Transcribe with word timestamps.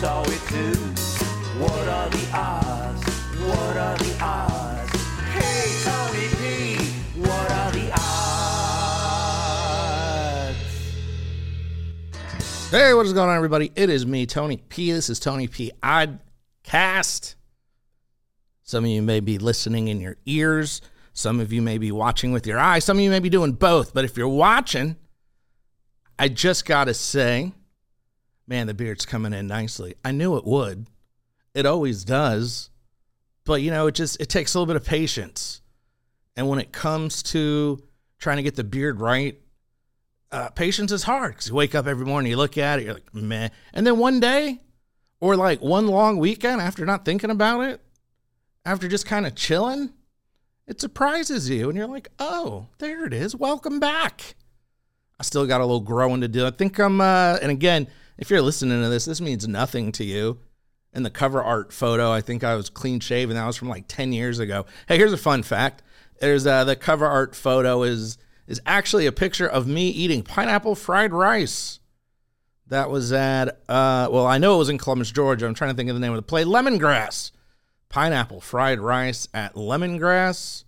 saw 0.00 0.22
it 0.22 0.40
too. 0.46 0.74
What 1.58 1.88
are 1.88 2.08
the 2.08 2.30
odds? 2.32 3.02
What 3.42 3.76
are 3.76 3.98
the 3.98 4.16
odds? 4.22 4.92
Hey, 5.32 5.74
Tony 5.82 6.28
P, 6.36 6.76
what 7.20 7.50
are 7.50 7.72
the 7.72 7.90
odds? 7.92 8.08
Hey, 12.70 12.94
what 12.94 13.06
is 13.06 13.12
going 13.12 13.28
on, 13.28 13.34
everybody? 13.34 13.72
It 13.74 13.90
is 13.90 14.06
me, 14.06 14.24
Tony 14.24 14.58
P. 14.58 14.92
This 14.92 15.10
is 15.10 15.18
Tony 15.18 15.48
P. 15.48 15.72
Oddcast. 15.82 17.34
Some 18.62 18.84
of 18.84 18.90
you 18.90 19.02
may 19.02 19.18
be 19.18 19.38
listening 19.38 19.88
in 19.88 20.00
your 20.00 20.16
ears. 20.26 20.80
Some 21.12 21.40
of 21.40 21.52
you 21.52 21.60
may 21.60 21.78
be 21.78 21.90
watching 21.90 22.30
with 22.30 22.46
your 22.46 22.60
eyes. 22.60 22.84
Some 22.84 22.98
of 22.98 23.02
you 23.02 23.10
may 23.10 23.18
be 23.18 23.30
doing 23.30 23.50
both. 23.50 23.94
But 23.94 24.04
if 24.04 24.16
you're 24.16 24.28
watching, 24.28 24.94
I 26.20 26.28
just 26.28 26.66
got 26.66 26.84
to 26.84 26.94
say, 26.94 27.52
man, 28.48 28.66
the 28.66 28.74
beard's 28.74 29.06
coming 29.06 29.32
in 29.32 29.46
nicely. 29.46 29.94
I 30.04 30.12
knew 30.12 30.36
it 30.36 30.44
would. 30.44 30.86
It 31.54 31.66
always 31.66 32.04
does. 32.04 32.70
But, 33.44 33.62
you 33.62 33.70
know, 33.70 33.86
it 33.86 33.94
just 33.94 34.20
it 34.20 34.28
takes 34.28 34.54
a 34.54 34.58
little 34.58 34.72
bit 34.72 34.80
of 34.80 34.86
patience. 34.86 35.60
And 36.36 36.48
when 36.48 36.58
it 36.58 36.72
comes 36.72 37.22
to 37.24 37.78
trying 38.18 38.38
to 38.38 38.42
get 38.42 38.56
the 38.56 38.64
beard 38.64 39.00
right, 39.00 39.38
uh, 40.30 40.50
patience 40.50 40.92
is 40.92 41.02
hard 41.02 41.32
because 41.32 41.48
you 41.48 41.54
wake 41.54 41.74
up 41.74 41.86
every 41.86 42.04
morning, 42.04 42.30
you 42.30 42.36
look 42.36 42.58
at 42.58 42.78
it, 42.78 42.84
you're 42.84 42.94
like, 42.94 43.14
meh. 43.14 43.48
And 43.72 43.86
then 43.86 43.98
one 43.98 44.20
day, 44.20 44.60
or 45.20 45.36
like 45.36 45.60
one 45.60 45.86
long 45.86 46.18
weekend 46.18 46.60
after 46.60 46.84
not 46.84 47.04
thinking 47.04 47.30
about 47.30 47.62
it, 47.62 47.80
after 48.64 48.88
just 48.88 49.06
kind 49.06 49.26
of 49.26 49.34
chilling, 49.34 49.90
it 50.66 50.80
surprises 50.80 51.48
you. 51.48 51.68
And 51.68 51.78
you're 51.78 51.88
like, 51.88 52.08
oh, 52.18 52.66
there 52.78 53.06
it 53.06 53.14
is. 53.14 53.34
Welcome 53.34 53.80
back. 53.80 54.34
I 55.18 55.22
still 55.24 55.46
got 55.46 55.60
a 55.60 55.64
little 55.64 55.80
growing 55.80 56.20
to 56.20 56.28
do. 56.28 56.46
I 56.46 56.50
think 56.50 56.78
I'm, 56.78 57.00
uh, 57.00 57.38
and 57.40 57.50
again, 57.50 57.88
if 58.18 58.30
you're 58.30 58.42
listening 58.42 58.82
to 58.82 58.88
this, 58.88 59.04
this 59.04 59.20
means 59.20 59.46
nothing 59.46 59.92
to 59.92 60.04
you. 60.04 60.38
In 60.92 61.02
the 61.02 61.10
cover 61.10 61.42
art 61.42 61.72
photo, 61.72 62.10
I 62.10 62.20
think 62.20 62.42
I 62.42 62.54
was 62.56 62.70
clean 62.70 62.98
shaven. 63.00 63.36
That 63.36 63.46
was 63.46 63.56
from 63.56 63.68
like 63.68 63.84
10 63.88 64.12
years 64.12 64.38
ago. 64.38 64.66
Hey, 64.88 64.96
here's 64.96 65.12
a 65.12 65.18
fun 65.18 65.42
fact. 65.42 65.82
There's 66.20 66.46
uh, 66.46 66.64
the 66.64 66.76
cover 66.76 67.06
art 67.06 67.36
photo 67.36 67.82
is 67.82 68.18
is 68.48 68.60
actually 68.66 69.06
a 69.06 69.12
picture 69.12 69.46
of 69.46 69.66
me 69.66 69.88
eating 69.88 70.22
pineapple 70.22 70.74
fried 70.74 71.12
rice. 71.12 71.78
That 72.66 72.90
was 72.90 73.12
at 73.12 73.60
uh, 73.68 74.08
well, 74.10 74.26
I 74.26 74.38
know 74.38 74.56
it 74.56 74.58
was 74.58 74.68
in 74.70 74.78
Columbus, 74.78 75.12
Georgia. 75.12 75.46
I'm 75.46 75.54
trying 75.54 75.70
to 75.70 75.76
think 75.76 75.90
of 75.90 75.94
the 75.96 76.00
name 76.00 76.12
of 76.12 76.16
the 76.16 76.22
place. 76.22 76.46
Lemongrass. 76.46 77.30
Pineapple 77.88 78.40
fried 78.40 78.80
rice 78.80 79.28
at 79.32 79.54
Lemongrass. 79.54 80.64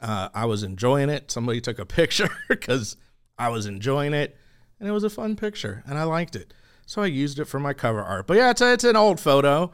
Uh, 0.00 0.30
I 0.34 0.46
was 0.46 0.62
enjoying 0.62 1.10
it. 1.10 1.30
Somebody 1.30 1.60
took 1.60 1.78
a 1.78 1.86
picture 1.86 2.30
because 2.48 2.96
I 3.38 3.50
was 3.50 3.66
enjoying 3.66 4.14
it, 4.14 4.36
and 4.80 4.88
it 4.88 4.92
was 4.92 5.04
a 5.04 5.10
fun 5.10 5.36
picture, 5.36 5.84
and 5.86 5.96
I 5.96 6.02
liked 6.02 6.34
it. 6.34 6.52
So 6.86 7.02
I 7.02 7.06
used 7.06 7.38
it 7.38 7.46
for 7.46 7.58
my 7.58 7.72
cover 7.72 8.02
art. 8.02 8.26
But 8.26 8.36
yeah, 8.36 8.50
it's, 8.50 8.60
a, 8.60 8.72
it's 8.72 8.84
an 8.84 8.96
old 8.96 9.20
photo. 9.20 9.72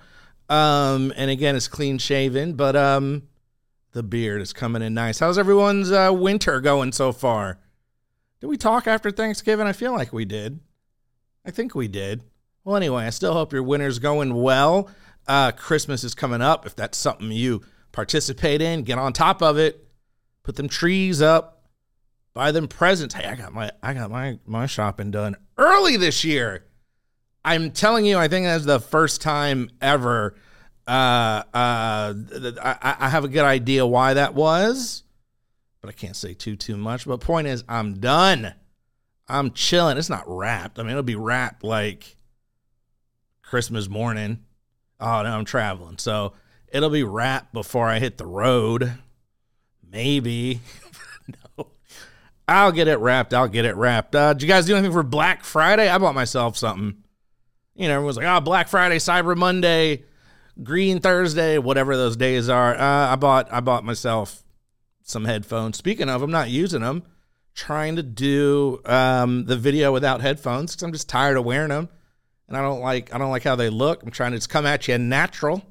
Um, 0.48 1.12
and 1.16 1.30
again, 1.30 1.56
it's 1.56 1.68
clean 1.68 1.98
shaven, 1.98 2.54
but 2.54 2.76
um, 2.76 3.24
the 3.92 4.02
beard 4.02 4.40
is 4.40 4.52
coming 4.52 4.82
in 4.82 4.94
nice. 4.94 5.18
How's 5.18 5.38
everyone's 5.38 5.90
uh, 5.90 6.10
winter 6.12 6.60
going 6.60 6.92
so 6.92 7.12
far? 7.12 7.58
Did 8.40 8.46
we 8.46 8.56
talk 8.56 8.86
after 8.86 9.10
Thanksgiving? 9.10 9.66
I 9.66 9.72
feel 9.72 9.92
like 9.92 10.12
we 10.12 10.24
did. 10.24 10.60
I 11.44 11.50
think 11.50 11.74
we 11.74 11.88
did. 11.88 12.22
Well, 12.64 12.76
anyway, 12.76 13.04
I 13.04 13.10
still 13.10 13.32
hope 13.32 13.52
your 13.52 13.62
winter's 13.62 13.98
going 13.98 14.34
well. 14.34 14.90
Uh, 15.26 15.52
Christmas 15.52 16.04
is 16.04 16.14
coming 16.14 16.40
up. 16.40 16.66
If 16.66 16.76
that's 16.76 16.96
something 16.96 17.30
you 17.30 17.62
participate 17.92 18.62
in, 18.62 18.82
get 18.82 18.98
on 18.98 19.12
top 19.12 19.42
of 19.42 19.58
it. 19.58 19.88
Put 20.42 20.56
them 20.56 20.68
trees 20.68 21.20
up. 21.20 21.66
Buy 22.32 22.52
them 22.52 22.68
presents. 22.68 23.14
Hey, 23.14 23.28
I 23.28 23.34
got 23.34 23.52
my 23.52 23.70
I 23.82 23.94
got 23.94 24.10
my 24.10 24.38
my 24.46 24.66
shopping 24.66 25.10
done 25.10 25.36
early 25.56 25.96
this 25.96 26.24
year. 26.24 26.64
I'm 27.44 27.70
telling 27.70 28.04
you, 28.04 28.18
I 28.18 28.28
think 28.28 28.46
that's 28.46 28.64
the 28.64 28.80
first 28.80 29.20
time 29.20 29.70
ever. 29.80 30.34
Uh, 30.86 31.42
uh, 31.52 32.14
I, 32.62 32.96
I 33.00 33.08
have 33.08 33.24
a 33.24 33.28
good 33.28 33.44
idea 33.44 33.86
why 33.86 34.14
that 34.14 34.34
was, 34.34 35.02
but 35.80 35.88
I 35.88 35.92
can't 35.92 36.16
say 36.16 36.34
too 36.34 36.56
too 36.56 36.76
much. 36.76 37.06
But 37.06 37.20
point 37.20 37.46
is, 37.46 37.64
I'm 37.68 38.00
done. 38.00 38.54
I'm 39.28 39.52
chilling. 39.52 39.98
It's 39.98 40.08
not 40.08 40.24
wrapped. 40.26 40.78
I 40.78 40.82
mean, 40.82 40.92
it'll 40.92 41.02
be 41.02 41.14
wrapped 41.14 41.62
like 41.62 42.16
Christmas 43.42 43.88
morning. 43.88 44.44
Oh 44.98 45.22
no, 45.22 45.30
I'm 45.30 45.44
traveling, 45.44 45.98
so 45.98 46.32
it'll 46.72 46.90
be 46.90 47.04
wrapped 47.04 47.52
before 47.52 47.88
I 47.88 47.98
hit 47.98 48.18
the 48.18 48.26
road. 48.26 48.94
Maybe. 49.90 50.60
no. 51.58 51.68
I'll 52.46 52.72
get 52.72 52.88
it 52.88 52.98
wrapped. 52.98 53.34
I'll 53.34 53.48
get 53.48 53.66
it 53.66 53.76
wrapped. 53.76 54.14
Uh, 54.14 54.32
did 54.32 54.42
you 54.42 54.48
guys 54.48 54.64
do 54.64 54.74
anything 54.74 54.92
for 54.92 55.02
Black 55.02 55.44
Friday? 55.44 55.88
I 55.88 55.98
bought 55.98 56.14
myself 56.14 56.56
something. 56.56 57.02
You 57.78 57.86
know, 57.86 57.94
everyone's 57.94 58.16
like, 58.16 58.26
oh, 58.26 58.40
Black 58.40 58.66
Friday, 58.66 58.96
Cyber 58.96 59.36
Monday, 59.36 60.02
Green 60.64 60.98
Thursday, 60.98 61.58
whatever 61.58 61.96
those 61.96 62.16
days 62.16 62.48
are. 62.48 62.74
Uh, 62.74 63.12
I 63.12 63.14
bought 63.14 63.52
I 63.52 63.60
bought 63.60 63.84
myself 63.84 64.42
some 65.04 65.24
headphones. 65.24 65.78
Speaking 65.78 66.10
of, 66.10 66.20
I'm 66.20 66.32
not 66.32 66.50
using 66.50 66.80
them. 66.82 67.04
Trying 67.54 67.94
to 67.96 68.02
do 68.02 68.80
um, 68.84 69.44
the 69.44 69.56
video 69.56 69.92
without 69.92 70.20
headphones 70.20 70.72
because 70.72 70.82
I'm 70.82 70.92
just 70.92 71.08
tired 71.08 71.36
of 71.36 71.44
wearing 71.44 71.68
them, 71.68 71.88
and 72.48 72.56
I 72.56 72.62
don't 72.62 72.80
like 72.80 73.14
I 73.14 73.18
don't 73.18 73.30
like 73.30 73.44
how 73.44 73.54
they 73.54 73.70
look. 73.70 74.02
I'm 74.02 74.10
trying 74.10 74.32
to 74.32 74.38
just 74.38 74.50
come 74.50 74.66
at 74.66 74.88
you 74.88 74.98
natural. 74.98 75.64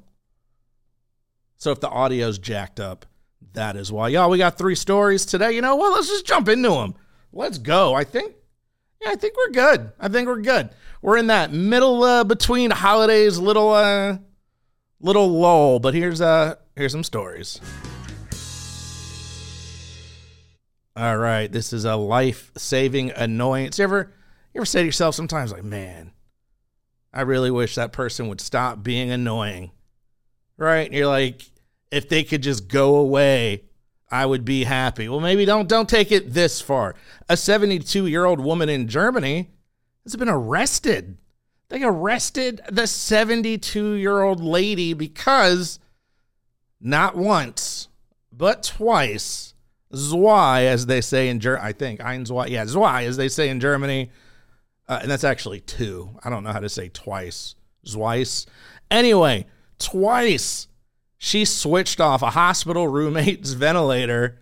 So 1.56 1.72
if 1.72 1.80
the 1.80 1.90
audio's 1.90 2.38
jacked 2.38 2.80
up, 2.80 3.04
that 3.52 3.76
is 3.76 3.92
why. 3.92 4.08
Y'all, 4.08 4.30
we 4.30 4.38
got 4.38 4.56
three 4.56 4.74
stories 4.74 5.26
today. 5.26 5.52
You 5.52 5.60
know 5.60 5.76
what? 5.76 5.92
Let's 5.92 6.08
just 6.08 6.26
jump 6.26 6.48
into 6.48 6.70
them. 6.70 6.94
Let's 7.32 7.58
go. 7.58 7.94
I 7.94 8.04
think, 8.04 8.34
yeah, 9.02 9.10
I 9.10 9.16
think 9.16 9.34
we're 9.36 9.52
good. 9.52 9.92
I 9.98 10.08
think 10.08 10.26
we're 10.26 10.40
good. 10.40 10.70
We're 11.00 11.16
in 11.16 11.28
that 11.28 11.52
middle 11.52 12.02
uh, 12.02 12.24
between 12.24 12.70
holidays, 12.70 13.38
little 13.38 13.72
uh, 13.72 14.18
little 15.00 15.28
lull. 15.28 15.78
But 15.78 15.94
here's 15.94 16.20
uh, 16.20 16.56
here's 16.76 16.92
some 16.92 17.04
stories. 17.04 17.60
All 20.96 21.16
right, 21.16 21.50
this 21.50 21.72
is 21.72 21.84
a 21.84 21.94
life-saving 21.94 23.12
annoyance. 23.12 23.78
You 23.78 23.84
ever, 23.84 24.12
you 24.52 24.58
ever 24.58 24.66
say 24.66 24.80
to 24.80 24.84
yourself 24.84 25.14
sometimes, 25.14 25.52
like, 25.52 25.62
man, 25.62 26.10
I 27.12 27.20
really 27.20 27.52
wish 27.52 27.76
that 27.76 27.92
person 27.92 28.26
would 28.26 28.40
stop 28.40 28.82
being 28.82 29.12
annoying, 29.12 29.70
right? 30.56 30.88
And 30.88 30.94
you're 30.94 31.06
like, 31.06 31.48
if 31.92 32.08
they 32.08 32.24
could 32.24 32.42
just 32.42 32.66
go 32.66 32.96
away, 32.96 33.62
I 34.10 34.26
would 34.26 34.44
be 34.44 34.64
happy. 34.64 35.08
Well, 35.08 35.20
maybe 35.20 35.44
don't 35.44 35.68
don't 35.68 35.88
take 35.88 36.10
it 36.10 36.34
this 36.34 36.60
far. 36.60 36.96
A 37.28 37.34
72-year-old 37.34 38.40
woman 38.40 38.68
in 38.68 38.88
Germany 38.88 39.50
has 40.12 40.16
been 40.16 40.28
arrested. 40.28 41.18
They 41.68 41.82
arrested 41.82 42.60
the 42.70 42.82
72-year-old 42.82 44.42
lady 44.42 44.94
because 44.94 45.78
not 46.80 47.16
once, 47.16 47.88
but 48.32 48.62
twice, 48.62 49.54
Zwei, 49.94 50.64
as 50.64 50.86
they 50.86 51.00
say 51.00 51.28
in 51.28 51.40
Germany, 51.40 51.66
I 51.66 51.72
think, 51.72 52.00
ein 52.02 52.24
Zwei, 52.24 52.46
yeah, 52.46 52.64
Zwei, 52.64 53.04
as 53.04 53.16
they 53.16 53.28
say 53.28 53.48
in 53.48 53.60
Germany, 53.60 54.10
uh, 54.86 55.00
and 55.02 55.10
that's 55.10 55.24
actually 55.24 55.60
two. 55.60 56.10
I 56.22 56.30
don't 56.30 56.44
know 56.44 56.52
how 56.52 56.60
to 56.60 56.68
say 56.68 56.88
twice. 56.88 57.54
Zweiss. 57.86 58.46
Anyway, 58.90 59.46
twice 59.78 60.68
she 61.16 61.44
switched 61.44 62.00
off 62.00 62.22
a 62.22 62.30
hospital 62.30 62.88
roommate's 62.88 63.52
ventilator 63.54 64.38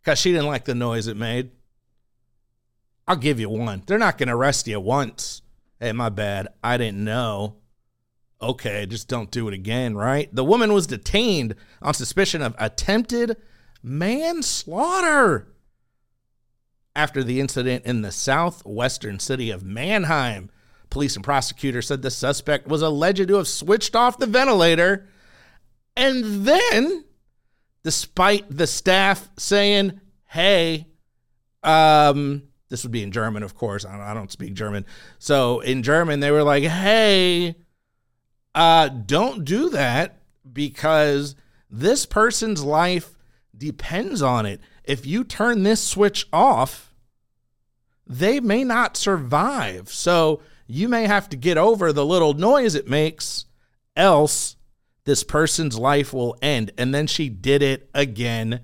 because 0.00 0.18
she 0.18 0.32
didn't 0.32 0.46
like 0.46 0.64
the 0.64 0.74
noise 0.74 1.06
it 1.06 1.16
made. 1.16 1.50
I'll 3.08 3.16
give 3.16 3.40
you 3.40 3.48
one. 3.48 3.82
They're 3.86 3.98
not 3.98 4.18
going 4.18 4.28
to 4.28 4.34
arrest 4.34 4.68
you 4.68 4.78
once. 4.78 5.40
Hey, 5.80 5.92
my 5.92 6.10
bad. 6.10 6.48
I 6.62 6.76
didn't 6.76 7.02
know. 7.02 7.56
Okay, 8.40 8.86
just 8.86 9.08
don't 9.08 9.30
do 9.30 9.48
it 9.48 9.54
again, 9.54 9.96
right? 9.96 10.32
The 10.32 10.44
woman 10.44 10.72
was 10.72 10.86
detained 10.86 11.54
on 11.82 11.94
suspicion 11.94 12.42
of 12.42 12.54
attempted 12.58 13.38
manslaughter 13.82 15.48
after 16.94 17.24
the 17.24 17.40
incident 17.40 17.86
in 17.86 18.02
the 18.02 18.12
southwestern 18.12 19.18
city 19.18 19.50
of 19.50 19.64
Mannheim. 19.64 20.50
Police 20.90 21.16
and 21.16 21.24
prosecutors 21.24 21.88
said 21.88 22.02
the 22.02 22.10
suspect 22.10 22.68
was 22.68 22.82
alleged 22.82 23.26
to 23.26 23.36
have 23.36 23.48
switched 23.48 23.96
off 23.96 24.18
the 24.18 24.26
ventilator 24.26 25.08
and 25.96 26.46
then, 26.46 27.04
despite 27.82 28.44
the 28.48 28.68
staff 28.68 29.28
saying, 29.36 30.00
hey, 30.26 30.86
um, 31.64 32.44
this 32.68 32.82
would 32.82 32.92
be 32.92 33.02
in 33.02 33.12
German, 33.12 33.42
of 33.42 33.54
course. 33.54 33.84
I 33.84 33.92
don't, 33.92 34.00
I 34.00 34.14
don't 34.14 34.32
speak 34.32 34.54
German. 34.54 34.84
So 35.18 35.60
in 35.60 35.82
German, 35.82 36.20
they 36.20 36.30
were 36.30 36.42
like, 36.42 36.64
hey, 36.64 37.56
uh, 38.54 38.88
don't 38.88 39.44
do 39.44 39.70
that 39.70 40.20
because 40.52 41.34
this 41.70 42.06
person's 42.06 42.62
life 42.62 43.14
depends 43.56 44.22
on 44.22 44.46
it. 44.46 44.60
If 44.84 45.06
you 45.06 45.24
turn 45.24 45.62
this 45.62 45.82
switch 45.82 46.26
off, 46.32 46.94
they 48.06 48.40
may 48.40 48.64
not 48.64 48.96
survive. 48.96 49.90
So 49.90 50.40
you 50.66 50.88
may 50.88 51.06
have 51.06 51.28
to 51.30 51.36
get 51.36 51.58
over 51.58 51.92
the 51.92 52.06
little 52.06 52.34
noise 52.34 52.74
it 52.74 52.88
makes, 52.88 53.46
else 53.96 54.56
this 55.04 55.24
person's 55.24 55.78
life 55.78 56.12
will 56.12 56.36
end. 56.42 56.70
And 56.76 56.94
then 56.94 57.06
she 57.06 57.28
did 57.28 57.62
it 57.62 57.88
again 57.94 58.60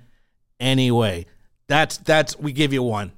anyway. 0.61 1.27
That's 1.67 1.97
that's 1.97 2.39
we 2.39 2.53
give 2.53 2.73
you 2.73 2.83
one. 2.83 3.13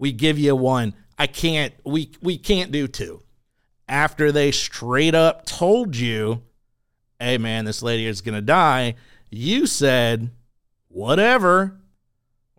We 0.00 0.12
give 0.12 0.38
you 0.38 0.56
one. 0.56 0.94
I 1.18 1.28
can't 1.28 1.74
we 1.84 2.10
we 2.22 2.38
can't 2.38 2.72
do 2.72 2.88
two. 2.88 3.22
after 3.86 4.32
they 4.32 4.50
straight 4.50 5.14
up 5.14 5.44
told 5.44 5.94
you, 5.94 6.42
hey 7.18 7.36
man, 7.38 7.66
this 7.66 7.82
lady 7.82 8.06
is 8.06 8.20
going 8.22 8.34
to 8.34 8.40
die, 8.40 8.94
you 9.28 9.66
said, 9.66 10.30
whatever, 10.88 11.78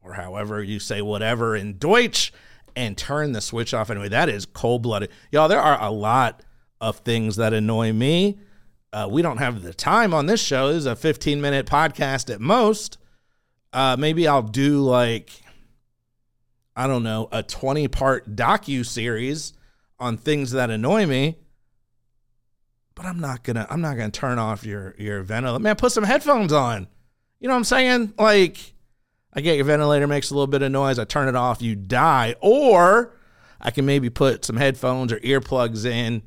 or 0.03 0.13
however 0.13 0.61
you 0.61 0.79
say 0.79 1.01
whatever 1.01 1.55
in 1.55 1.77
Deutsch, 1.77 2.31
and 2.75 2.97
turn 2.97 3.31
the 3.31 3.41
switch 3.41 3.73
off 3.73 3.89
anyway. 3.89 4.09
That 4.09 4.29
is 4.29 4.45
cold 4.45 4.83
blooded. 4.83 5.09
Y'all, 5.31 5.47
there 5.47 5.59
are 5.59 5.81
a 5.81 5.89
lot 5.89 6.43
of 6.79 6.97
things 6.97 7.37
that 7.37 7.53
annoy 7.53 7.91
me. 7.91 8.39
Uh, 8.93 9.07
we 9.09 9.21
don't 9.21 9.37
have 9.37 9.63
the 9.63 9.73
time 9.73 10.13
on 10.13 10.25
this 10.27 10.41
show. 10.41 10.67
This 10.67 10.77
is 10.77 10.85
a 10.85 10.95
15 10.95 11.41
minute 11.41 11.65
podcast 11.65 12.31
at 12.31 12.39
most. 12.39 12.97
Uh, 13.73 13.95
maybe 13.97 14.27
I'll 14.27 14.41
do 14.41 14.81
like, 14.81 15.40
I 16.75 16.87
don't 16.87 17.03
know, 17.03 17.27
a 17.31 17.43
20 17.43 17.87
part 17.87 18.35
docu 18.35 18.85
series 18.85 19.53
on 19.99 20.17
things 20.17 20.51
that 20.51 20.69
annoy 20.69 21.05
me. 21.05 21.37
But 22.95 23.05
I'm 23.05 23.19
not 23.19 23.43
gonna 23.43 23.65
I'm 23.69 23.81
not 23.81 23.97
gonna 23.97 24.11
turn 24.11 24.37
off 24.37 24.65
your 24.65 24.95
your 24.97 25.23
ventilator. 25.23 25.61
Man, 25.61 25.75
put 25.75 25.91
some 25.91 26.03
headphones 26.03 26.53
on. 26.53 26.87
You 27.39 27.47
know 27.47 27.53
what 27.53 27.59
I'm 27.59 27.63
saying? 27.63 28.13
Like, 28.17 28.73
I 29.33 29.41
get 29.41 29.55
your 29.55 29.65
ventilator 29.65 30.07
makes 30.07 30.29
a 30.29 30.33
little 30.33 30.47
bit 30.47 30.61
of 30.61 30.71
noise. 30.71 30.99
I 30.99 31.05
turn 31.05 31.27
it 31.27 31.35
off, 31.35 31.61
you 31.61 31.75
die. 31.75 32.35
Or 32.41 33.13
I 33.59 33.71
can 33.71 33.85
maybe 33.85 34.09
put 34.09 34.45
some 34.45 34.57
headphones 34.57 35.11
or 35.11 35.19
earplugs 35.19 35.85
in 35.85 36.21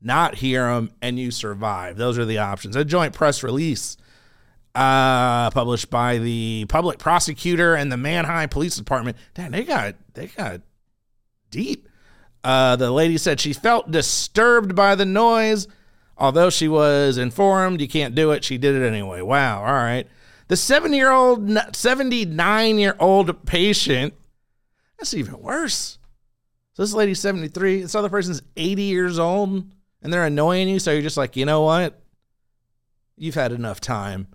not 0.00 0.36
hear 0.36 0.66
them, 0.66 0.90
and 1.00 1.18
you 1.18 1.30
survive. 1.30 1.96
Those 1.96 2.18
are 2.18 2.24
the 2.24 2.38
options. 2.38 2.76
A 2.76 2.84
joint 2.84 3.14
press 3.14 3.42
release 3.42 3.96
uh, 4.74 5.50
published 5.50 5.90
by 5.90 6.18
the 6.18 6.66
public 6.68 6.98
prosecutor 6.98 7.74
and 7.74 7.92
the 7.92 7.96
Mannheim 7.96 8.48
Police 8.48 8.76
Department. 8.76 9.16
Damn, 9.34 9.52
they 9.52 9.64
got 9.64 9.96
they 10.14 10.26
got 10.28 10.60
deep. 11.50 11.88
Uh, 12.44 12.76
the 12.76 12.90
lady 12.90 13.18
said 13.18 13.38
she 13.38 13.52
felt 13.52 13.90
disturbed 13.90 14.74
by 14.74 14.94
the 14.94 15.04
noise, 15.04 15.68
although 16.16 16.50
she 16.50 16.68
was 16.68 17.18
informed 17.18 17.80
you 17.80 17.88
can't 17.88 18.14
do 18.14 18.32
it. 18.32 18.44
She 18.44 18.58
did 18.58 18.74
it 18.74 18.86
anyway. 18.86 19.20
Wow. 19.20 19.60
All 19.60 19.72
right. 19.72 20.06
The 20.48 20.56
seven 20.56 20.92
year 20.92 21.10
old, 21.10 21.48
79 21.74 22.78
year 22.78 22.96
old 22.98 23.46
patient. 23.46 24.14
That's 24.98 25.14
even 25.14 25.40
worse. 25.40 25.98
So 26.74 26.82
this 26.82 26.94
lady's 26.94 27.20
73. 27.20 27.82
This 27.82 27.94
other 27.94 28.08
person's 28.08 28.42
80 28.56 28.82
years 28.82 29.18
old 29.18 29.70
and 30.02 30.12
they're 30.12 30.24
annoying 30.24 30.68
you. 30.68 30.78
So 30.78 30.90
you're 30.90 31.02
just 31.02 31.16
like, 31.16 31.36
you 31.36 31.44
know 31.44 31.62
what? 31.62 32.00
You've 33.16 33.34
had 33.34 33.52
enough 33.52 33.80
time. 33.80 34.26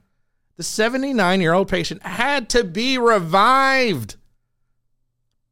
The 0.57 0.63
79 0.63 1.39
year 1.39 1.53
old 1.53 1.67
patient 1.67 2.03
had 2.03 2.49
to 2.49 2.63
be 2.63 2.97
revived, 2.97 4.15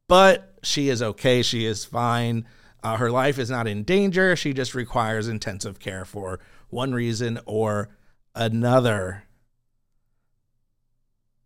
but 0.08 0.58
she 0.62 0.88
is 0.88 1.00
okay. 1.00 1.42
She 1.42 1.64
is 1.64 1.84
fine. 1.84 2.44
Uh, 2.82 2.96
her 2.96 3.10
life 3.10 3.38
is 3.38 3.48
not 3.48 3.68
in 3.68 3.84
danger. 3.84 4.34
She 4.36 4.52
just 4.52 4.74
requires 4.74 5.28
intensive 5.28 5.78
care 5.78 6.04
for 6.04 6.40
one 6.68 6.92
reason 6.92 7.38
or 7.46 7.88
another. 8.34 9.24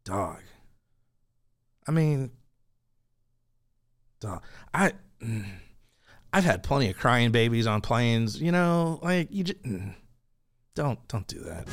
Dog. 0.04 0.40
I 1.86 1.92
mean, 1.92 2.30
dog. 4.20 4.42
I. 4.72 4.92
Mm. 5.22 5.44
I've 6.32 6.44
had 6.44 6.62
plenty 6.62 6.90
of 6.90 6.96
crying 6.96 7.32
babies 7.32 7.66
on 7.66 7.80
planes. 7.80 8.40
You 8.40 8.52
know, 8.52 9.00
like 9.02 9.28
you 9.30 9.44
just 9.44 9.62
mm, 9.62 9.94
don't 10.74 11.06
don't 11.08 11.26
do 11.26 11.40
that. 11.40 11.66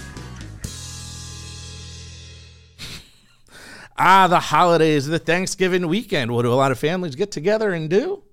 Ah, 3.98 4.28
the 4.28 4.40
holidays, 4.40 5.08
the 5.08 5.20
Thanksgiving 5.20 5.88
weekend. 5.88 6.32
What 6.32 6.44
do 6.44 6.52
a 6.52 6.56
lot 6.56 6.72
of 6.72 6.80
families 6.80 7.16
get 7.16 7.32
together 7.32 7.72
and 7.72 7.90
do? 7.90 8.24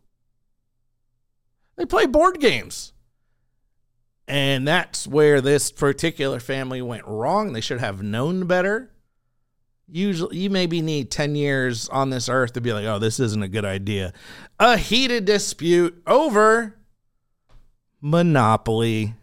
They 1.77 1.87
play 1.87 2.07
board 2.07 2.41
games. 2.41 2.93
And 4.27 4.67
that's 4.67 5.07
where 5.07 5.41
this 5.41 5.71
particular 5.71 6.41
family 6.41 6.81
went 6.81 7.07
wrong. 7.07 7.53
They 7.53 7.61
should 7.61 7.81
have 7.81 8.03
known 8.03 8.47
better 8.47 8.95
usually 9.89 10.39
you 10.39 10.51
maybe 10.51 10.81
need 10.81 11.11
10 11.11 11.35
years 11.35 11.89
on 11.89 12.11
this 12.11 12.29
earth 12.29 12.55
to 12.55 12.61
be 12.61 12.73
like 12.73 12.85
oh 12.85 12.99
this 12.99 13.21
isn't 13.21 13.43
a 13.43 13.49
good 13.49 13.65
idea 13.65 14.13
a 14.59 14.77
heated 14.77 15.25
dispute 15.25 16.03
over 16.07 16.77
monopoly 18.01 19.15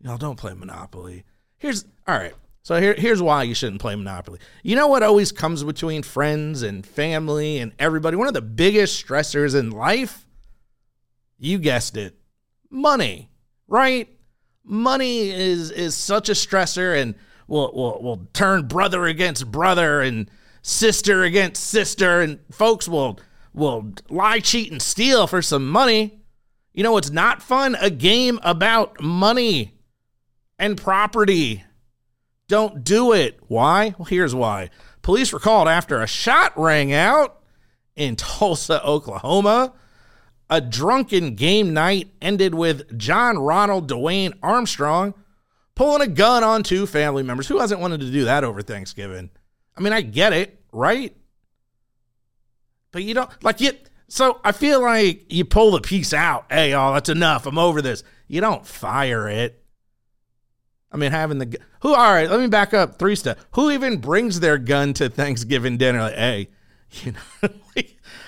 y'all 0.00 0.16
don't 0.16 0.38
play 0.38 0.54
monopoly 0.54 1.24
here's 1.58 1.84
all 2.06 2.16
right 2.16 2.34
so 2.66 2.80
here, 2.80 2.94
here's 2.98 3.22
why 3.22 3.44
you 3.44 3.54
shouldn't 3.54 3.80
play 3.80 3.94
monopoly 3.94 4.38
you 4.62 4.74
know 4.74 4.88
what 4.88 5.02
always 5.02 5.30
comes 5.30 5.62
between 5.62 6.02
friends 6.02 6.62
and 6.62 6.84
family 6.86 7.58
and 7.58 7.72
everybody 7.78 8.16
one 8.16 8.28
of 8.28 8.34
the 8.34 8.42
biggest 8.42 9.04
stressors 9.04 9.54
in 9.58 9.70
life 9.70 10.26
you 11.38 11.58
guessed 11.58 11.96
it 11.96 12.18
money 12.70 13.30
right 13.68 14.08
money 14.64 15.30
is 15.30 15.70
is 15.70 15.94
such 15.94 16.28
a 16.28 16.32
stressor 16.32 17.00
and 17.00 17.14
will 17.46 17.72
will 17.72 18.02
will 18.02 18.28
turn 18.32 18.66
brother 18.66 19.04
against 19.06 19.50
brother 19.50 20.00
and 20.00 20.28
sister 20.66 21.22
against 21.22 21.62
sister, 21.62 22.20
and 22.20 22.40
folks 22.50 22.88
will 22.88 23.20
will 23.54 23.92
lie, 24.10 24.40
cheat, 24.40 24.70
and 24.70 24.82
steal 24.82 25.26
for 25.26 25.40
some 25.40 25.68
money. 25.68 26.20
You 26.74 26.82
know 26.82 26.96
it's 26.96 27.10
not 27.10 27.42
fun? 27.42 27.76
A 27.80 27.88
game 27.88 28.38
about 28.42 29.00
money 29.00 29.74
and 30.58 30.76
property. 30.76 31.62
Don't 32.48 32.84
do 32.84 33.12
it. 33.12 33.38
Why? 33.48 33.94
Well, 33.98 34.06
here's 34.06 34.34
why. 34.34 34.70
Police 35.02 35.32
were 35.32 35.40
called 35.40 35.68
after 35.68 36.00
a 36.00 36.06
shot 36.06 36.52
rang 36.56 36.92
out 36.92 37.40
in 37.94 38.16
Tulsa, 38.16 38.84
Oklahoma. 38.84 39.72
A 40.48 40.60
drunken 40.60 41.34
game 41.34 41.74
night 41.74 42.12
ended 42.22 42.54
with 42.54 42.96
John 42.96 43.36
Ronald 43.38 43.90
Dwayne 43.90 44.32
Armstrong 44.42 45.14
pulling 45.74 46.02
a 46.02 46.06
gun 46.06 46.44
on 46.44 46.62
two 46.62 46.86
family 46.86 47.24
members. 47.24 47.48
Who 47.48 47.58
hasn't 47.58 47.80
wanted 47.80 48.00
to 48.00 48.10
do 48.10 48.24
that 48.26 48.44
over 48.44 48.62
Thanksgiving? 48.62 49.30
I 49.76 49.80
mean, 49.80 49.92
I 49.92 50.00
get 50.00 50.32
it, 50.32 50.60
right? 50.72 51.16
But 52.92 53.02
you 53.02 53.14
don't 53.14 53.30
like 53.42 53.60
it. 53.60 53.90
So 54.08 54.40
I 54.44 54.52
feel 54.52 54.80
like 54.80 55.32
you 55.32 55.44
pull 55.44 55.72
the 55.72 55.80
piece 55.80 56.14
out. 56.14 56.46
Hey, 56.48 56.74
oh, 56.74 56.94
that's 56.94 57.08
enough. 57.08 57.46
I'm 57.46 57.58
over 57.58 57.82
this. 57.82 58.04
You 58.28 58.40
don't 58.40 58.64
fire 58.64 59.28
it. 59.28 59.62
I 60.96 60.98
mean, 60.98 61.12
having 61.12 61.38
the 61.38 61.58
who? 61.80 61.94
All 61.94 62.12
right, 62.12 62.30
let 62.30 62.40
me 62.40 62.46
back 62.46 62.72
up 62.72 62.98
three 62.98 63.16
steps. 63.16 63.44
Who 63.52 63.70
even 63.70 63.98
brings 63.98 64.40
their 64.40 64.56
gun 64.56 64.94
to 64.94 65.10
Thanksgiving 65.10 65.76
dinner? 65.76 66.00
Like, 66.00 66.14
hey, 66.14 66.48
you 67.02 67.12
know, 67.12 67.50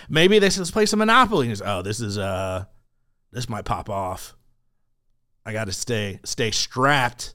maybe 0.09 0.38
they 0.38 0.50
just 0.50 0.73
play 0.73 0.85
some 0.85 0.99
Monopoly. 0.99 1.55
Oh, 1.65 1.81
this 1.81 2.01
is 2.01 2.19
uh, 2.19 2.67
this 3.32 3.48
might 3.48 3.65
pop 3.65 3.89
off. 3.89 4.37
I 5.46 5.53
got 5.53 5.65
to 5.65 5.72
stay 5.72 6.20
stay 6.25 6.51
strapped 6.51 7.34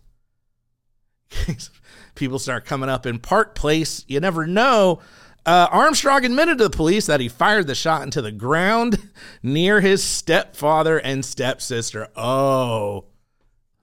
people 2.15 2.39
start 2.39 2.65
coming 2.65 2.89
up 2.89 3.05
in 3.05 3.19
Park 3.19 3.55
Place. 3.55 4.05
You 4.07 4.19
never 4.19 4.45
know. 4.45 4.99
Uh, 5.45 5.67
Armstrong 5.71 6.23
admitted 6.23 6.57
to 6.59 6.65
the 6.65 6.69
police 6.69 7.05
that 7.07 7.19
he 7.19 7.27
fired 7.27 7.67
the 7.67 7.75
shot 7.75 8.03
into 8.03 8.21
the 8.21 8.31
ground 8.31 9.09
near 9.43 9.81
his 9.81 10.03
stepfather 10.03 10.97
and 10.99 11.25
stepsister. 11.25 12.07
Oh, 12.15 13.05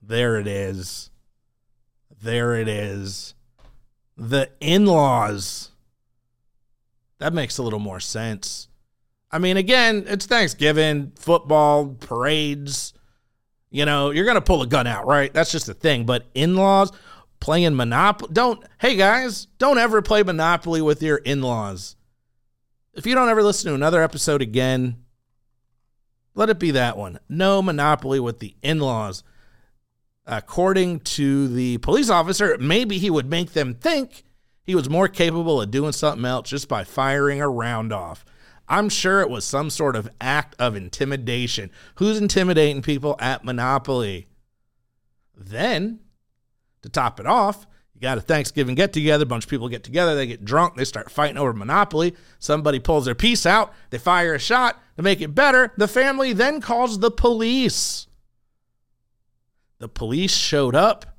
there 0.01 0.39
it 0.39 0.47
is. 0.47 1.10
There 2.21 2.55
it 2.55 2.67
is. 2.67 3.33
The 4.17 4.51
in 4.59 4.85
laws. 4.85 5.71
That 7.19 7.33
makes 7.33 7.57
a 7.57 7.63
little 7.63 7.79
more 7.79 7.99
sense. 7.99 8.67
I 9.31 9.39
mean, 9.39 9.57
again, 9.57 10.05
it's 10.07 10.25
Thanksgiving, 10.25 11.13
football, 11.15 11.95
parades. 11.99 12.93
You 13.69 13.85
know, 13.85 14.09
you're 14.11 14.25
going 14.25 14.35
to 14.35 14.41
pull 14.41 14.61
a 14.61 14.67
gun 14.67 14.87
out, 14.87 15.07
right? 15.07 15.33
That's 15.33 15.51
just 15.51 15.69
a 15.69 15.73
thing. 15.73 16.05
But 16.05 16.25
in 16.33 16.55
laws, 16.55 16.91
playing 17.39 17.75
Monopoly. 17.75 18.31
Don't, 18.33 18.63
hey 18.79 18.95
guys, 18.95 19.47
don't 19.57 19.77
ever 19.77 20.01
play 20.01 20.23
Monopoly 20.23 20.81
with 20.81 21.01
your 21.01 21.17
in 21.17 21.41
laws. 21.41 21.95
If 22.93 23.05
you 23.05 23.15
don't 23.15 23.29
ever 23.29 23.41
listen 23.41 23.69
to 23.69 23.75
another 23.75 24.03
episode 24.03 24.41
again, 24.41 24.97
let 26.35 26.49
it 26.49 26.59
be 26.59 26.71
that 26.71 26.97
one. 26.97 27.19
No 27.29 27.61
Monopoly 27.61 28.19
with 28.19 28.39
the 28.39 28.55
in 28.61 28.79
laws. 28.79 29.23
According 30.25 30.99
to 31.01 31.47
the 31.47 31.77
police 31.79 32.09
officer, 32.09 32.57
maybe 32.59 32.97
he 32.97 33.09
would 33.09 33.29
make 33.29 33.53
them 33.53 33.73
think 33.73 34.23
he 34.63 34.75
was 34.75 34.89
more 34.89 35.07
capable 35.07 35.61
of 35.61 35.71
doing 35.71 35.91
something 35.91 36.25
else 36.25 36.49
just 36.49 36.67
by 36.67 36.83
firing 36.83 37.41
a 37.41 37.49
round 37.49 37.91
off. 37.91 38.23
I'm 38.69 38.87
sure 38.87 39.21
it 39.21 39.29
was 39.29 39.43
some 39.43 39.69
sort 39.69 39.95
of 39.95 40.09
act 40.21 40.55
of 40.59 40.75
intimidation. 40.75 41.71
Who's 41.95 42.17
intimidating 42.19 42.81
people 42.81 43.17
at 43.19 43.43
Monopoly? 43.43 44.27
Then 45.35 45.99
to 46.81 46.89
top 46.89 47.19
it 47.19 47.25
off, 47.25 47.67
you 47.93 47.99
got 47.99 48.17
a 48.17 48.21
Thanksgiving 48.21 48.75
get 48.75 48.93
together, 48.93 49.23
a 49.23 49.27
bunch 49.27 49.43
of 49.43 49.49
people 49.49 49.67
get 49.67 49.83
together, 49.83 50.15
they 50.15 50.27
get 50.27 50.45
drunk, 50.45 50.75
they 50.75 50.85
start 50.85 51.11
fighting 51.11 51.37
over 51.37 51.53
Monopoly. 51.53 52.15
Somebody 52.39 52.79
pulls 52.79 53.05
their 53.05 53.15
piece 53.15 53.45
out, 53.45 53.73
they 53.89 53.97
fire 53.97 54.35
a 54.35 54.39
shot 54.39 54.79
to 54.95 55.03
make 55.03 55.19
it 55.19 55.35
better. 55.35 55.73
The 55.77 55.87
family 55.87 56.31
then 56.31 56.61
calls 56.61 56.99
the 56.99 57.11
police. 57.11 58.07
The 59.81 59.89
police 59.89 60.35
showed 60.35 60.75
up 60.75 61.17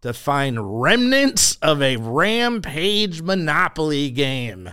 to 0.00 0.14
find 0.14 0.80
remnants 0.80 1.56
of 1.56 1.82
a 1.82 1.98
rampage 1.98 3.20
Monopoly 3.20 4.08
game. 4.08 4.70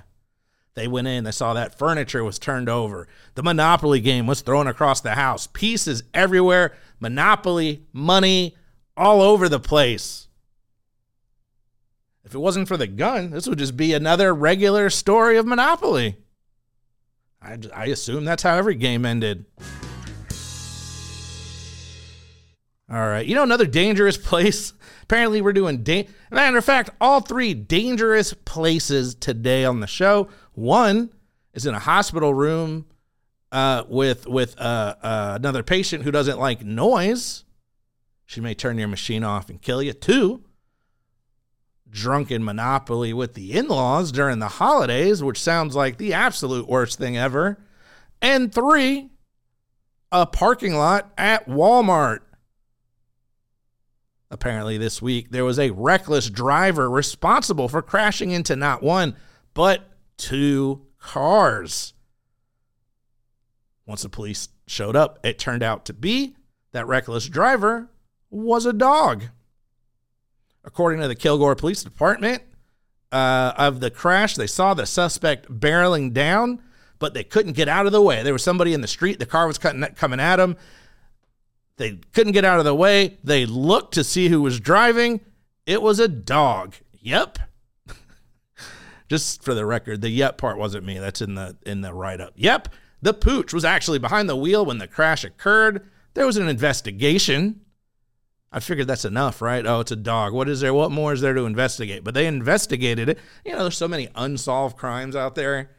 They 0.75 0.87
went 0.87 1.09
in, 1.09 1.25
they 1.25 1.31
saw 1.31 1.53
that 1.53 1.77
furniture 1.77 2.23
was 2.23 2.39
turned 2.39 2.69
over. 2.69 3.09
The 3.33 3.43
Monopoly 3.43 3.99
game 3.99 4.25
was 4.25 4.39
thrown 4.39 4.67
across 4.67 5.01
the 5.01 5.15
house. 5.15 5.47
Pieces 5.47 6.03
everywhere. 6.13 6.77
Monopoly, 7.01 7.83
money, 7.91 8.55
all 8.95 9.21
over 9.21 9.49
the 9.49 9.59
place. 9.59 10.29
If 12.23 12.33
it 12.33 12.39
wasn't 12.39 12.69
for 12.69 12.77
the 12.77 12.87
gun, 12.87 13.31
this 13.31 13.47
would 13.47 13.59
just 13.59 13.75
be 13.75 13.91
another 13.91 14.33
regular 14.33 14.89
story 14.89 15.35
of 15.35 15.45
Monopoly. 15.45 16.15
I, 17.41 17.57
I 17.73 17.85
assume 17.87 18.23
that's 18.23 18.43
how 18.43 18.55
every 18.55 18.75
game 18.75 19.05
ended. 19.05 19.43
All 22.91 22.99
right. 23.07 23.25
You 23.25 23.35
know, 23.35 23.43
another 23.43 23.65
dangerous 23.65 24.17
place. 24.29 24.73
Apparently, 25.03 25.41
we're 25.41 25.53
doing. 25.53 25.83
Da- 25.83 26.07
Matter 26.31 26.57
of 26.57 26.65
fact, 26.65 26.91
all 27.01 27.21
three 27.21 27.53
dangerous 27.53 28.33
places 28.33 29.15
today 29.15 29.65
on 29.65 29.79
the 29.79 29.87
show. 29.87 30.27
One 30.53 31.11
is 31.53 31.65
in 31.65 31.73
a 31.73 31.79
hospital 31.79 32.33
room 32.33 32.85
uh, 33.51 33.83
with 33.87 34.27
with 34.27 34.59
uh, 34.59 34.95
uh, 35.01 35.33
another 35.39 35.63
patient 35.63 36.03
who 36.03 36.11
doesn't 36.11 36.39
like 36.39 36.63
noise. 36.63 37.43
She 38.25 38.41
may 38.41 38.53
turn 38.53 38.77
your 38.77 38.87
machine 38.87 39.23
off 39.23 39.49
and 39.49 39.61
kill 39.61 39.81
you. 39.81 39.93
Two, 39.93 40.43
drunken 41.89 42.43
monopoly 42.43 43.13
with 43.13 43.33
the 43.35 43.53
in 43.53 43.67
laws 43.67 44.11
during 44.11 44.39
the 44.39 44.47
holidays, 44.47 45.23
which 45.23 45.39
sounds 45.41 45.75
like 45.75 45.97
the 45.97 46.13
absolute 46.13 46.67
worst 46.67 46.97
thing 46.97 47.17
ever. 47.17 47.57
And 48.21 48.53
three, 48.53 49.09
a 50.11 50.25
parking 50.25 50.75
lot 50.75 51.11
at 51.17 51.47
Walmart. 51.47 52.19
Apparently, 54.31 54.77
this 54.77 55.01
week, 55.01 55.29
there 55.29 55.45
was 55.45 55.59
a 55.59 55.71
reckless 55.71 56.29
driver 56.29 56.89
responsible 56.89 57.69
for 57.69 57.81
crashing 57.81 58.31
into 58.31 58.55
not 58.55 58.81
one, 58.81 59.15
but 59.53 59.89
two 60.17 60.85
cars. 60.97 61.93
Once 63.85 64.01
the 64.01 64.09
police 64.09 64.49
showed 64.67 64.95
up, 64.95 65.19
it 65.23 65.37
turned 65.37 65.61
out 65.61 65.85
to 65.85 65.93
be 65.93 66.35
that 66.71 66.87
reckless 66.87 67.29
driver 67.29 67.89
was 68.31 68.65
a 68.65 68.73
dog. 68.73 69.25
According 70.63 71.01
to 71.01 71.07
the 71.07 71.15
Kilgore 71.15 71.55
Police 71.55 71.83
Department, 71.83 72.41
uh, 73.11 73.53
of 73.55 73.79
the 73.79 73.89
crash, 73.89 74.35
they 74.35 74.47
saw 74.47 74.73
the 74.73 74.85
suspect 74.85 75.49
barreling 75.49 76.11
down, 76.11 76.61
but 76.99 77.13
they 77.13 77.23
couldn't 77.23 77.53
get 77.53 77.69
out 77.69 77.85
of 77.85 77.91
the 77.91 78.01
way. 78.01 78.23
There 78.23 78.33
was 78.33 78.43
somebody 78.43 78.73
in 78.73 78.81
the 78.81 78.87
street. 78.87 79.19
The 79.19 79.25
car 79.25 79.47
was 79.47 79.57
cutting, 79.57 79.81
coming 79.95 80.19
at 80.19 80.35
them. 80.35 80.57
They 81.77 81.99
couldn't 82.13 82.33
get 82.33 82.45
out 82.45 82.59
of 82.59 82.65
the 82.65 82.75
way. 82.75 83.17
They 83.23 83.45
looked 83.45 83.93
to 83.95 84.03
see 84.03 84.29
who 84.29 84.41
was 84.41 84.59
driving. 84.59 85.21
It 85.65 85.81
was 85.81 85.99
a 85.99 86.07
dog. 86.07 86.75
Yep. 86.93 87.39
Just 89.09 89.43
for 89.43 89.53
the 89.53 89.65
record, 89.65 90.01
the 90.01 90.09
yep 90.09 90.37
part 90.37 90.57
wasn't 90.57 90.85
me. 90.85 90.99
That's 90.99 91.21
in 91.21 91.35
the 91.35 91.57
in 91.65 91.81
the 91.81 91.93
write 91.93 92.21
up. 92.21 92.33
Yep. 92.35 92.69
The 93.01 93.13
pooch 93.13 93.53
was 93.53 93.65
actually 93.65 93.99
behind 93.99 94.29
the 94.29 94.35
wheel 94.35 94.65
when 94.65 94.77
the 94.77 94.87
crash 94.87 95.23
occurred. 95.23 95.87
There 96.13 96.25
was 96.25 96.37
an 96.37 96.47
investigation. 96.47 97.61
I 98.51 98.61
figured 98.61 98.87
that's 98.87 99.05
enough, 99.05 99.41
right? 99.41 99.65
Oh, 99.65 99.81
it's 99.81 99.91
a 99.91 99.97
dog. 99.97 100.33
What 100.33 100.47
is 100.47 100.61
there? 100.61 100.73
What 100.73 100.89
more 100.89 101.11
is 101.11 101.19
there 101.19 101.33
to 101.33 101.45
investigate? 101.45 102.05
But 102.05 102.13
they 102.13 102.25
investigated 102.25 103.09
it. 103.09 103.19
You 103.43 103.51
know, 103.51 103.63
there's 103.63 103.77
so 103.77 103.87
many 103.87 104.07
unsolved 104.15 104.77
crimes 104.77 105.15
out 105.15 105.35
there 105.35 105.71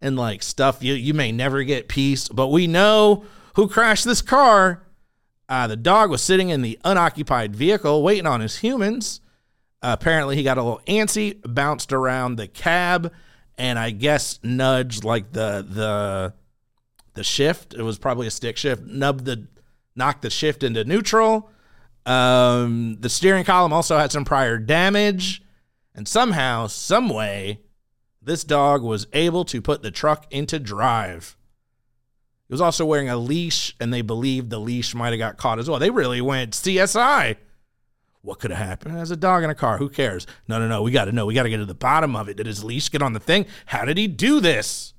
and 0.00 0.16
like 0.16 0.42
stuff 0.42 0.82
you 0.82 0.94
you 0.94 1.14
may 1.14 1.32
never 1.32 1.62
get 1.62 1.88
peace, 1.88 2.28
but 2.28 2.48
we 2.48 2.66
know 2.66 3.24
who 3.54 3.68
crashed 3.68 4.04
this 4.04 4.22
car. 4.22 4.82
Uh, 5.50 5.66
the 5.66 5.76
dog 5.76 6.10
was 6.10 6.22
sitting 6.22 6.48
in 6.50 6.62
the 6.62 6.78
unoccupied 6.84 7.56
vehicle 7.56 8.04
waiting 8.04 8.26
on 8.26 8.40
his 8.40 8.58
humans. 8.58 9.20
Uh, 9.82 9.96
apparently, 9.98 10.36
he 10.36 10.44
got 10.44 10.58
a 10.58 10.62
little 10.62 10.80
antsy, 10.86 11.40
bounced 11.44 11.92
around 11.92 12.36
the 12.36 12.46
cab, 12.46 13.12
and 13.58 13.76
I 13.76 13.90
guess 13.90 14.38
nudged 14.44 15.02
like 15.02 15.32
the 15.32 15.66
the 15.68 16.34
the 17.14 17.24
shift. 17.24 17.74
It 17.74 17.82
was 17.82 17.98
probably 17.98 18.28
a 18.28 18.30
stick 18.30 18.56
shift. 18.56 18.84
Nubbed 18.84 19.24
the 19.24 19.48
knocked 19.96 20.22
the 20.22 20.30
shift 20.30 20.62
into 20.62 20.84
neutral. 20.84 21.50
Um, 22.06 22.98
the 23.00 23.08
steering 23.08 23.44
column 23.44 23.72
also 23.72 23.98
had 23.98 24.12
some 24.12 24.24
prior 24.24 24.56
damage, 24.56 25.42
and 25.94 26.06
somehow, 26.06 26.68
some 26.68 27.08
way, 27.08 27.60
this 28.22 28.44
dog 28.44 28.82
was 28.82 29.08
able 29.12 29.44
to 29.46 29.60
put 29.60 29.82
the 29.82 29.90
truck 29.90 30.26
into 30.30 30.60
drive. 30.60 31.36
He 32.50 32.52
was 32.52 32.60
also 32.60 32.84
wearing 32.84 33.08
a 33.08 33.16
leash, 33.16 33.76
and 33.78 33.94
they 33.94 34.02
believed 34.02 34.50
the 34.50 34.58
leash 34.58 34.92
might 34.92 35.10
have 35.10 35.20
got 35.20 35.36
caught 35.36 35.60
as 35.60 35.70
well. 35.70 35.78
They 35.78 35.90
really 35.90 36.20
went 36.20 36.50
CSI. 36.50 37.36
What 38.22 38.40
could 38.40 38.50
have 38.50 38.66
happened? 38.66 38.96
There's 38.96 39.12
a 39.12 39.16
dog 39.16 39.44
in 39.44 39.50
a 39.50 39.54
car. 39.54 39.78
Who 39.78 39.88
cares? 39.88 40.26
No, 40.48 40.58
no, 40.58 40.66
no. 40.66 40.82
We 40.82 40.90
got 40.90 41.04
to 41.04 41.12
know. 41.12 41.26
We 41.26 41.34
got 41.34 41.44
to 41.44 41.48
get 41.48 41.58
to 41.58 41.64
the 41.64 41.76
bottom 41.76 42.16
of 42.16 42.28
it. 42.28 42.36
Did 42.38 42.46
his 42.46 42.64
leash 42.64 42.88
get 42.88 43.02
on 43.02 43.12
the 43.12 43.20
thing? 43.20 43.46
How 43.66 43.84
did 43.84 43.98
he 43.98 44.08
do 44.08 44.40
this? 44.40 44.94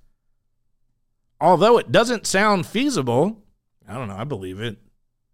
Although 1.42 1.78
it 1.78 1.92
doesn't 1.92 2.26
sound 2.26 2.68
feasible, 2.68 3.44
I 3.86 3.96
don't 3.96 4.08
know. 4.08 4.16
I 4.16 4.24
believe 4.24 4.62
it. 4.62 4.78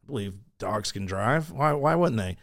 I 0.03 0.07
believe 0.07 0.33
dogs 0.57 0.91
can 0.91 1.05
drive. 1.05 1.51
Why, 1.51 1.73
why 1.73 1.93
wouldn't 1.93 2.17
they? 2.17 2.37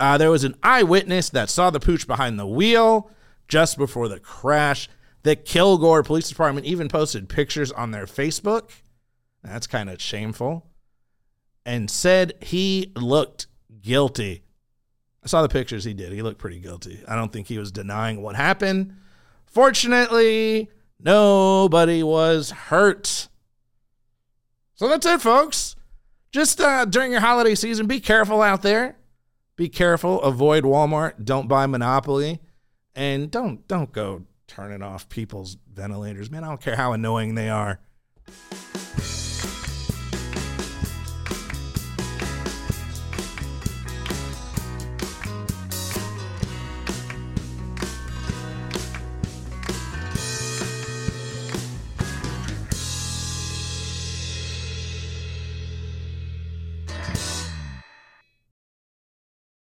Uh, 0.00 0.18
there 0.18 0.32
was 0.32 0.42
an 0.42 0.56
eyewitness 0.64 1.30
that 1.30 1.48
saw 1.48 1.70
the 1.70 1.78
pooch 1.78 2.08
behind 2.08 2.40
the 2.40 2.46
wheel 2.46 3.08
just 3.46 3.78
before 3.78 4.08
the 4.08 4.18
crash. 4.18 4.88
The 5.22 5.36
Kilgore 5.36 6.02
Police 6.02 6.28
Department 6.28 6.66
even 6.66 6.88
posted 6.88 7.28
pictures 7.28 7.70
on 7.70 7.92
their 7.92 8.06
Facebook. 8.06 8.70
That's 9.42 9.66
kind 9.66 9.90
of 9.90 10.00
shameful. 10.00 10.66
And 11.64 11.90
said 11.90 12.34
he 12.42 12.92
looked 12.96 13.46
guilty. 13.80 14.42
I 15.24 15.28
saw 15.28 15.42
the 15.42 15.48
pictures 15.48 15.84
he 15.84 15.94
did. 15.94 16.12
He 16.12 16.22
looked 16.22 16.38
pretty 16.38 16.58
guilty. 16.58 17.00
I 17.06 17.14
don't 17.14 17.32
think 17.32 17.46
he 17.46 17.58
was 17.58 17.70
denying 17.70 18.22
what 18.22 18.34
happened. 18.34 18.96
Fortunately, 19.46 20.70
nobody 20.98 22.02
was 22.02 22.50
hurt. 22.50 23.28
So 24.74 24.88
that's 24.88 25.06
it, 25.06 25.20
folks. 25.20 25.76
Just 26.32 26.60
uh, 26.60 26.86
during 26.86 27.12
your 27.12 27.20
holiday 27.20 27.54
season, 27.54 27.86
be 27.86 28.00
careful 28.00 28.42
out 28.42 28.62
there. 28.62 28.96
Be 29.54 29.68
careful. 29.68 30.20
Avoid 30.22 30.64
Walmart. 30.64 31.24
Don't 31.24 31.46
buy 31.46 31.66
Monopoly, 31.66 32.40
and 32.96 33.30
don't 33.30 33.68
don't 33.68 33.92
go 33.92 34.24
turning 34.48 34.82
off 34.82 35.08
people's 35.08 35.56
ventilators. 35.72 36.30
Man, 36.30 36.42
I 36.42 36.48
don't 36.48 36.60
care 36.60 36.76
how 36.76 36.92
annoying 36.92 37.34
they 37.34 37.50
are. 37.50 37.80